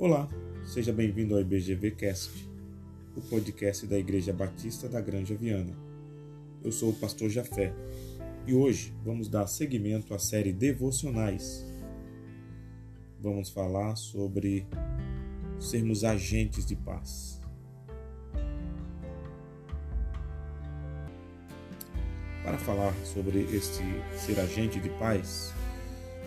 Olá, 0.00 0.28
seja 0.64 0.92
bem-vindo 0.92 1.34
ao 1.34 1.40
IBGV 1.40 1.90
Cast, 1.90 2.48
o 3.16 3.20
podcast 3.20 3.84
da 3.84 3.98
Igreja 3.98 4.32
Batista 4.32 4.88
da 4.88 5.00
Granja 5.00 5.34
Viana. 5.34 5.76
Eu 6.62 6.70
sou 6.70 6.90
o 6.90 6.94
pastor 6.94 7.28
Jafé 7.28 7.74
e 8.46 8.54
hoje 8.54 8.94
vamos 9.04 9.28
dar 9.28 9.48
seguimento 9.48 10.14
à 10.14 10.18
série 10.20 10.52
Devocionais. 10.52 11.66
Vamos 13.20 13.50
falar 13.50 13.96
sobre 13.96 14.64
sermos 15.58 16.04
agentes 16.04 16.64
de 16.64 16.76
paz. 16.76 17.40
Para 22.44 22.58
falar 22.58 22.94
sobre 23.04 23.40
este 23.52 23.82
ser 24.16 24.38
agente 24.38 24.78
de 24.78 24.90
paz, 24.90 25.52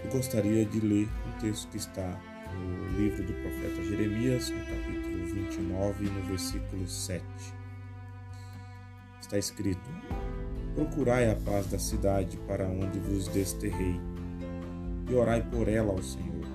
eu 0.03 0.11
gostaria 0.11 0.65
de 0.65 0.81
ler 0.81 1.07
um 1.07 1.39
texto 1.39 1.69
que 1.69 1.77
está 1.77 2.30
no 2.55 2.97
livro 2.97 3.23
do 3.23 3.33
profeta 3.33 3.83
Jeremias, 3.83 4.49
no 4.49 4.59
capítulo 4.65 5.25
29, 5.25 6.05
no 6.05 6.21
versículo 6.23 6.87
7. 6.87 7.23
Está 9.19 9.37
escrito: 9.37 9.89
Procurai 10.75 11.29
a 11.29 11.35
paz 11.35 11.67
da 11.67 11.79
cidade 11.79 12.37
para 12.47 12.65
onde 12.65 12.99
vos 12.99 13.27
desterrei, 13.27 13.99
e 15.09 15.13
orai 15.13 15.41
por 15.41 15.67
ela 15.67 15.91
ao 15.91 16.01
Senhor, 16.01 16.45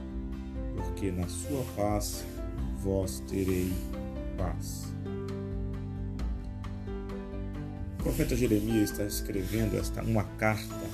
porque 0.75 1.11
na 1.11 1.27
sua 1.29 1.65
paz 1.77 2.25
vós 2.83 3.21
terei 3.29 3.73
paz. 4.37 4.93
O 7.99 8.03
profeta 8.03 8.37
Jeremias 8.37 8.91
está 8.91 9.05
escrevendo 9.05 9.77
esta 9.77 10.03
uma 10.03 10.25
carta 10.39 10.87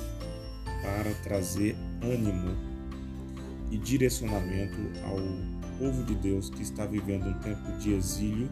para 0.83 1.12
trazer 1.23 1.77
ânimo 2.03 2.71
e 3.73 3.78
direcionamento 3.78 4.77
ao 5.03 5.17
povo 5.78 6.05
de 6.05 6.15
Deus 6.15 6.51
que 6.51 6.61
está 6.61 6.84
vivendo 6.84 7.27
um 7.27 7.39
tempo 7.41 7.73
de 7.78 7.95
exílio 7.95 8.51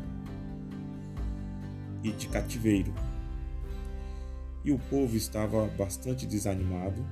e 2.02 2.10
de 2.10 2.26
cativeiro. 2.26 2.94
E 4.64 4.72
o 4.72 4.78
povo 4.78 5.14
estava 5.14 5.66
bastante 5.76 6.26
desanimado, 6.26 7.06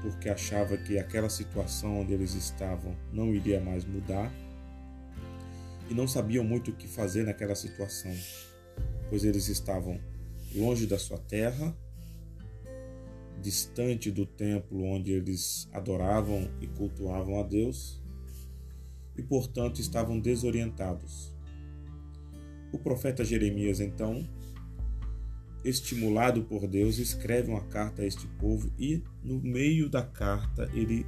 porque 0.00 0.30
achava 0.30 0.78
que 0.78 0.98
aquela 0.98 1.28
situação 1.28 2.00
onde 2.00 2.14
eles 2.14 2.32
estavam 2.32 2.96
não 3.12 3.34
iria 3.34 3.60
mais 3.60 3.84
mudar 3.84 4.32
e 5.90 5.94
não 5.94 6.08
sabiam 6.08 6.42
muito 6.42 6.70
o 6.70 6.74
que 6.74 6.88
fazer 6.88 7.24
naquela 7.24 7.54
situação, 7.54 8.16
pois 9.10 9.24
eles 9.24 9.48
estavam 9.48 10.00
longe 10.54 10.86
da 10.86 10.98
sua 10.98 11.18
terra 11.18 11.76
distante 13.40 14.10
do 14.10 14.26
templo 14.26 14.82
onde 14.82 15.12
eles 15.12 15.68
adoravam 15.72 16.50
e 16.60 16.66
cultuavam 16.66 17.38
a 17.38 17.42
Deus 17.42 18.02
e, 19.16 19.22
portanto, 19.22 19.80
estavam 19.80 20.18
desorientados. 20.18 21.34
O 22.72 22.78
profeta 22.78 23.24
Jeremias, 23.24 23.80
então, 23.80 24.28
estimulado 25.64 26.42
por 26.44 26.66
Deus, 26.66 26.98
escreve 26.98 27.50
uma 27.50 27.64
carta 27.64 28.02
a 28.02 28.06
este 28.06 28.26
povo 28.38 28.70
e, 28.78 29.02
no 29.22 29.40
meio 29.40 29.88
da 29.88 30.02
carta, 30.02 30.70
ele, 30.74 31.06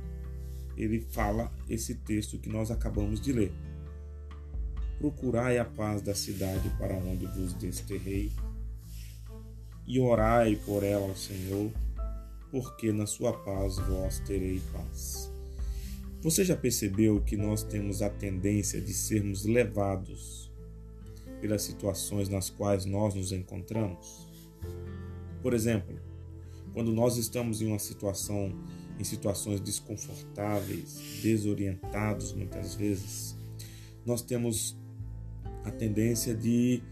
ele 0.77 1.01
fala 1.01 1.53
esse 1.69 1.97
texto 1.97 2.39
que 2.39 2.49
nós 2.49 2.71
acabamos 2.71 3.21
de 3.21 3.33
ler. 3.33 3.53
Procurai 4.99 5.59
a 5.59 5.65
paz 5.65 6.03
da 6.03 6.15
cidade 6.15 6.71
para 6.79 6.97
onde 6.97 7.27
vos 7.27 7.53
desterrei, 7.55 8.33
e 9.87 9.99
orai 9.99 10.55
por 10.67 10.83
ela 10.83 11.09
ao 11.09 11.17
Senhor, 11.17 11.73
porque 12.51 12.93
na 12.93 13.07
sua 13.07 13.33
paz 13.33 13.77
vós 13.79 14.21
terei 14.21 14.61
paz. 14.73 15.33
Você 16.21 16.45
já 16.45 16.57
percebeu 16.57 17.21
que 17.21 17.37
nós 17.37 17.63
temos 17.63 18.03
a 18.03 18.11
tendência 18.11 18.81
de 18.81 18.93
sermos 18.93 19.45
levados 19.45 20.51
pelas 21.41 21.63
situações 21.63 22.29
nas 22.29 22.51
quais 22.51 22.85
nós 22.85 23.15
nos 23.15 23.31
encontramos? 23.31 24.27
Por 25.43 25.55
exemplo, 25.55 25.99
quando 26.73 26.93
nós 26.93 27.17
estamos 27.17 27.63
em 27.63 27.67
uma 27.69 27.79
situação, 27.79 28.53
em 28.99 29.05
situações 29.05 29.61
desconfortáveis, 29.61 31.21
desorientados 31.23 32.33
muitas 32.33 32.75
vezes, 32.75 33.37
nós 34.05 34.23
temos 34.23 34.77
a 35.65 35.71
tendência 35.71 36.35
de 36.35 36.83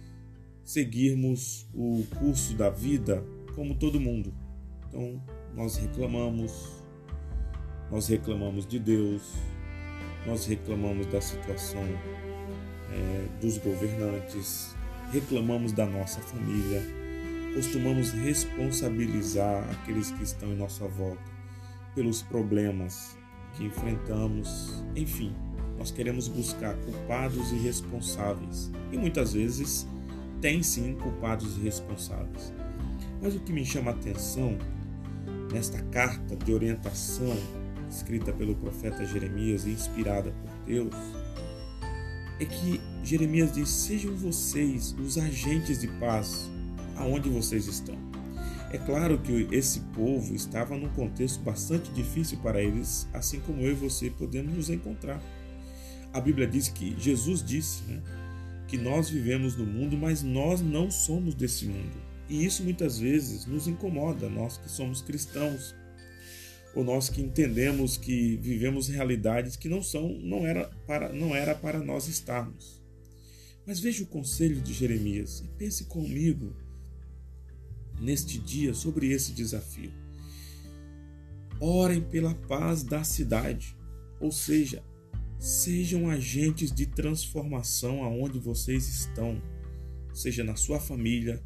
seguirmos 0.64 1.68
o 1.74 2.04
curso 2.18 2.54
da 2.54 2.70
vida 2.70 3.24
como 3.54 3.74
todo 3.74 4.00
mundo. 4.00 4.34
Então, 4.88 5.22
nós 5.56 5.76
reclamamos, 5.78 6.70
nós 7.90 8.08
reclamamos 8.08 8.66
de 8.66 8.78
Deus, 8.78 9.22
nós 10.26 10.44
reclamamos 10.44 11.06
da 11.06 11.20
situação 11.20 11.82
é, 12.92 13.26
dos 13.40 13.56
governantes, 13.56 14.76
reclamamos 15.10 15.72
da 15.72 15.86
nossa 15.86 16.20
família, 16.20 16.82
costumamos 17.54 18.10
responsabilizar 18.10 19.64
aqueles 19.70 20.10
que 20.10 20.22
estão 20.24 20.52
em 20.52 20.56
nossa 20.56 20.86
volta 20.86 21.24
pelos 21.94 22.20
problemas 22.20 23.16
que 23.54 23.64
enfrentamos, 23.64 24.84
enfim, 24.94 25.34
nós 25.78 25.90
queremos 25.90 26.28
buscar 26.28 26.74
culpados 26.76 27.50
e 27.52 27.56
responsáveis 27.56 28.70
e 28.92 28.98
muitas 28.98 29.32
vezes 29.32 29.86
tem 30.42 30.62
sim 30.62 30.94
culpados 30.96 31.56
e 31.56 31.60
responsáveis. 31.60 32.52
Mas 33.22 33.34
o 33.34 33.40
que 33.40 33.52
me 33.54 33.64
chama 33.64 33.92
a 33.92 33.94
atenção 33.94 34.58
nesta 35.52 35.80
carta 35.84 36.36
de 36.36 36.52
orientação 36.52 37.36
escrita 37.88 38.32
pelo 38.32 38.54
profeta 38.56 39.04
Jeremias 39.04 39.64
e 39.64 39.70
inspirada 39.70 40.30
por 40.30 40.50
Deus, 40.66 40.94
é 42.38 42.44
que 42.44 42.80
Jeremias 43.02 43.52
diz: 43.52 43.68
sejam 43.68 44.14
vocês 44.14 44.94
os 44.98 45.18
agentes 45.18 45.80
de 45.80 45.88
paz 45.98 46.50
aonde 46.96 47.28
vocês 47.28 47.66
estão. 47.66 47.96
É 48.70 48.78
claro 48.78 49.18
que 49.18 49.48
esse 49.52 49.80
povo 49.94 50.34
estava 50.34 50.76
num 50.76 50.88
contexto 50.88 51.40
bastante 51.40 51.90
difícil 51.92 52.38
para 52.38 52.60
eles, 52.60 53.08
assim 53.12 53.40
como 53.40 53.62
eu 53.62 53.70
e 53.70 53.74
você 53.74 54.10
podemos 54.10 54.54
nos 54.54 54.70
encontrar. 54.70 55.22
A 56.12 56.20
Bíblia 56.20 56.46
diz 56.46 56.68
que 56.68 56.96
Jesus 56.98 57.44
disse 57.44 57.82
né, 57.84 58.02
que 58.66 58.76
nós 58.76 59.08
vivemos 59.08 59.56
no 59.56 59.64
mundo, 59.64 59.96
mas 59.96 60.22
nós 60.22 60.60
não 60.60 60.90
somos 60.90 61.34
desse 61.34 61.66
mundo. 61.66 62.05
E 62.28 62.44
isso 62.44 62.62
muitas 62.64 62.98
vezes 62.98 63.46
nos 63.46 63.68
incomoda, 63.68 64.28
nós 64.28 64.58
que 64.58 64.68
somos 64.68 65.00
cristãos, 65.00 65.74
ou 66.74 66.84
nós 66.84 67.08
que 67.08 67.22
entendemos 67.22 67.96
que 67.96 68.36
vivemos 68.36 68.88
realidades 68.88 69.56
que 69.56 69.68
não 69.68 69.82
são, 69.82 70.08
não 70.08 70.46
era 70.46 70.68
para, 70.86 71.12
não 71.12 71.34
era 71.34 71.54
para 71.54 71.78
nós 71.78 72.08
estarmos. 72.08 72.82
Mas 73.66 73.80
veja 73.80 74.02
o 74.02 74.06
conselho 74.06 74.60
de 74.60 74.72
Jeremias 74.72 75.40
e 75.40 75.48
pense 75.56 75.84
comigo 75.84 76.54
neste 77.98 78.38
dia 78.38 78.74
sobre 78.74 79.10
esse 79.10 79.32
desafio. 79.32 79.90
Orem 81.58 82.02
pela 82.02 82.34
paz 82.34 82.82
da 82.82 83.02
cidade, 83.02 83.74
ou 84.20 84.30
seja, 84.30 84.84
sejam 85.38 86.10
agentes 86.10 86.70
de 86.70 86.86
transformação 86.86 88.04
aonde 88.04 88.38
vocês 88.38 88.86
estão, 88.86 89.40
seja 90.12 90.44
na 90.44 90.56
sua 90.56 90.78
família, 90.78 91.42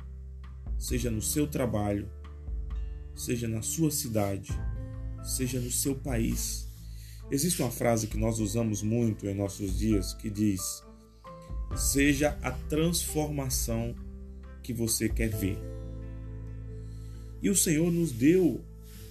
seja 0.81 1.11
no 1.11 1.21
seu 1.21 1.47
trabalho, 1.47 2.11
seja 3.15 3.47
na 3.47 3.61
sua 3.61 3.91
cidade, 3.91 4.51
seja 5.23 5.61
no 5.61 5.71
seu 5.71 5.95
país. 5.95 6.67
Existe 7.31 7.61
uma 7.61 7.71
frase 7.71 8.07
que 8.07 8.17
nós 8.17 8.41
usamos 8.41 8.83
muito 8.83 9.27
em 9.27 9.35
nossos 9.35 9.79
dias 9.79 10.15
que 10.15 10.31
diz: 10.31 10.83
seja 11.77 12.37
a 12.43 12.51
transformação 12.51 13.95
que 14.63 14.73
você 14.73 15.09
quer 15.09 15.29
ver. 15.29 15.59
E 17.43 17.51
o 17.51 17.57
Senhor 17.57 17.93
nos 17.93 18.11
deu 18.11 18.65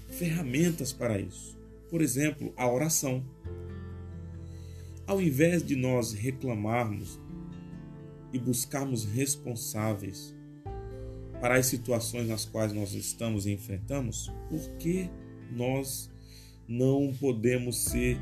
ferramentas 0.10 0.92
para 0.92 1.20
isso. 1.20 1.56
Por 1.90 2.02
exemplo, 2.02 2.52
a 2.58 2.68
oração. 2.68 3.24
Ao 5.06 5.22
invés 5.22 5.64
de 5.64 5.76
nós 5.76 6.14
reclamarmos 6.14 7.20
e 8.32 8.38
buscarmos 8.38 9.06
responsáveis 9.06 10.36
para 11.40 11.56
as 11.56 11.68
situações 11.68 12.28
nas 12.28 12.46
quais 12.46 12.74
nós 12.74 12.94
estamos 12.94 13.46
e 13.46 13.52
enfrentamos, 13.52 14.32
por 14.50 14.60
que 14.78 15.10
nós 15.52 16.10
não 16.68 17.14
podemos 17.20 17.78
ser 17.86 18.18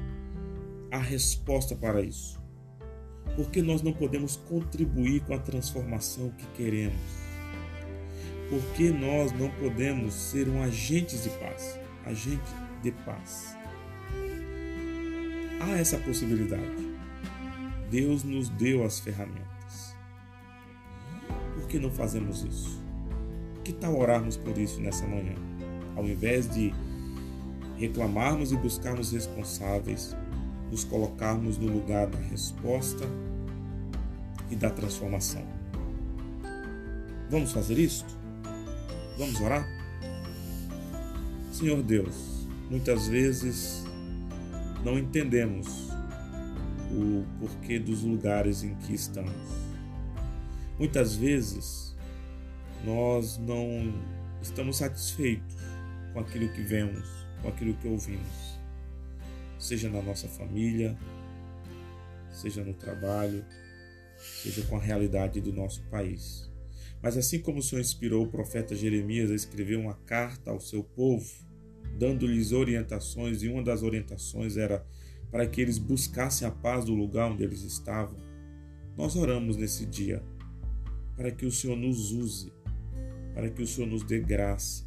a 0.92 1.00
resposta 1.00 1.76
para 1.76 2.02
isso? 2.02 2.40
Por 3.36 3.50
que 3.52 3.62
nós 3.62 3.82
não 3.82 3.94
podemos 3.94 4.36
contribuir 4.36 5.22
com 5.22 5.34
a 5.34 5.40
transformação 5.40 6.32
que 6.32 6.46
queremos? 6.56 6.98
Por 8.50 8.62
que 8.76 8.90
nós 8.90 9.32
não 9.34 9.50
podemos 9.52 10.14
ser 10.14 10.48
um 10.48 10.64
agente 10.64 11.18
de 11.18 11.30
paz? 11.32 11.78
Agente 12.06 12.52
de 12.82 12.92
paz. 12.92 13.58
Há 15.60 15.78
essa 15.78 15.98
possibilidade. 15.98 16.64
Deus 17.92 18.24
nos 18.24 18.50
deu 18.50 18.86
as 18.86 19.00
ferramentas. 19.00 19.96
Por 21.56 21.68
que 21.68 21.80
não 21.80 21.92
fazemos 21.92 22.44
isso? 22.44 22.87
Que 23.68 23.74
tal 23.74 24.00
orarmos 24.00 24.38
por 24.38 24.58
isso 24.58 24.80
nessa 24.80 25.06
manhã? 25.06 25.36
Ao 25.94 26.08
invés 26.08 26.50
de 26.50 26.74
reclamarmos 27.76 28.54
e 28.54 28.56
buscarmos 28.56 29.12
responsáveis, 29.12 30.16
nos 30.72 30.86
colocarmos 30.86 31.58
no 31.58 31.68
lugar 31.68 32.08
da 32.08 32.18
resposta 32.18 33.04
e 34.50 34.56
da 34.56 34.70
transformação. 34.70 35.46
Vamos 37.30 37.52
fazer 37.52 37.78
isso? 37.78 38.06
Vamos 39.18 39.42
orar? 39.42 39.68
Senhor 41.52 41.84
Deus, 41.84 42.48
muitas 42.72 43.10
vezes 43.10 43.84
não 44.82 44.98
entendemos 44.98 45.90
o 46.90 47.26
porquê 47.38 47.78
dos 47.80 48.02
lugares 48.02 48.64
em 48.64 48.76
que 48.76 48.94
estamos. 48.94 49.36
Muitas 50.80 51.18
vezes 51.18 51.97
nós 52.88 53.38
não 53.38 53.94
estamos 54.42 54.78
satisfeitos 54.78 55.58
com 56.14 56.22
aquilo 56.22 56.48
que 56.54 56.62
vemos, 56.62 57.06
com 57.42 57.50
aquilo 57.50 57.74
que 57.74 57.86
ouvimos, 57.86 58.58
seja 59.60 59.90
na 59.90 60.02
nossa 60.02 60.30
família, 60.30 60.98
seja 62.32 62.64
no 62.64 62.74
trabalho, 62.74 63.44
seja 64.18 64.62
com 64.68 64.78
a 64.78 64.80
realidade 64.80 65.42
do 65.42 65.52
nosso 65.52 65.82
país. 65.90 66.50
Mas 67.04 67.18
assim 67.18 67.40
como 67.42 67.60
o 67.60 67.62
Senhor 67.62 67.82
inspirou 67.82 68.24
o 68.24 68.32
profeta 68.32 68.74
Jeremias 68.74 69.32
a 69.32 69.36
escrever 69.36 69.76
uma 69.76 69.96
carta 70.06 70.52
ao 70.52 70.62
seu 70.62 70.82
povo, 70.82 71.30
dando-lhes 72.00 72.54
orientações, 72.54 73.44
e 73.44 73.50
uma 73.50 73.62
das 73.62 73.84
orientações 73.84 74.56
era 74.56 74.86
para 75.30 75.46
que 75.46 75.60
eles 75.60 75.78
buscassem 75.78 76.48
a 76.48 76.52
paz 76.52 76.86
do 76.86 76.96
lugar 76.96 77.30
onde 77.30 77.44
eles 77.44 77.64
estavam, 77.64 78.18
nós 78.96 79.18
oramos 79.18 79.58
nesse 79.58 79.86
dia 79.86 80.24
para 81.18 81.32
que 81.32 81.46
o 81.46 81.52
Senhor 81.52 81.76
nos 81.76 82.12
use, 82.12 82.54
para 83.38 83.52
que 83.52 83.62
o 83.62 83.68
Senhor 83.68 83.88
nos 83.88 84.02
dê 84.02 84.20
graça, 84.20 84.84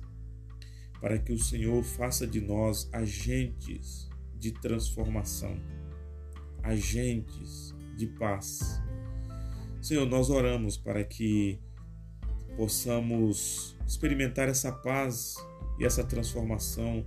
para 1.01 1.17
que 1.21 1.33
o 1.33 1.39
Senhor 1.39 1.85
faça 1.85 2.27
de 2.27 2.41
nós 2.41 2.89
agentes 2.93 4.11
de 4.37 4.51
transformação, 4.51 5.57
agentes 6.61 7.73
de 7.97 8.09
paz. 8.09 8.83
Senhor, 9.81 10.05
nós 10.05 10.31
oramos 10.31 10.77
para 10.77 11.05
que 11.05 11.61
possamos 12.57 13.77
experimentar 13.87 14.49
essa 14.49 14.73
paz 14.73 15.37
e 15.79 15.85
essa 15.85 16.03
transformação 16.03 17.07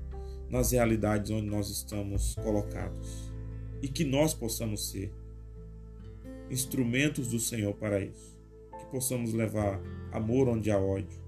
nas 0.50 0.72
realidades 0.72 1.30
onde 1.30 1.48
nós 1.48 1.70
estamos 1.70 2.36
colocados 2.36 3.34
e 3.82 3.90
que 3.90 4.06
nós 4.06 4.34
possamos 4.34 4.92
ser 4.92 5.14
instrumentos 6.50 7.28
do 7.28 7.40
Senhor 7.40 7.74
para 7.74 8.00
isso, 8.00 8.40
que 8.80 8.86
possamos 8.86 9.34
levar 9.34 9.82
amor 10.14 10.48
onde 10.48 10.72
há 10.72 10.80
ódio, 10.80 11.23